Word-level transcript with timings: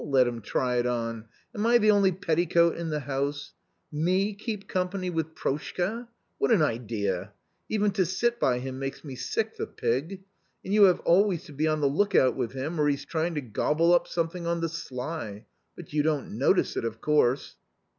"Let 0.17 0.25
him 0.27 0.41
try 0.41 0.77
it 0.77 0.87
on! 0.87 1.25
Am 1.53 1.63
I 1.67 1.77
the 1.77 1.91
only 1.91 2.11
petticoat 2.11 2.75
in 2.75 2.89
the 2.89 3.01
house? 3.01 3.53
Me 3.91 4.33
keep 4.33 4.67
company 4.67 5.11
with 5.11 5.35
Proshka! 5.35 6.07
What 6.39 6.49
an 6.49 6.63
idea! 6.63 7.33
Even 7.69 7.91
to 7.91 8.05
sit 8.07 8.39
by 8.39 8.57
him 8.57 8.79
makes 8.79 9.03
me 9.03 9.15
sick, 9.15 9.57
the 9.57 9.67
pig! 9.67 10.23
And 10.65 10.73
you 10.73 10.85
have 10.85 11.01
always 11.01 11.43
to 11.43 11.53
be 11.53 11.67
on 11.67 11.81
the 11.81 11.87
look 11.87 12.15
out 12.15 12.35
with 12.35 12.53
him, 12.53 12.79
or 12.81 12.87
he's 12.89 13.05
trying 13.05 13.35
to 13.35 13.41
gobble 13.41 13.93
up 13.93 14.07
something 14.07 14.47
on 14.47 14.61
the 14.61 14.69
sly; 14.69 15.45
but 15.75 15.93
you 15.93 16.01
don't 16.01 16.35
notice 16.35 16.75
it, 16.75 16.83
of 16.83 16.99
course 16.99 17.57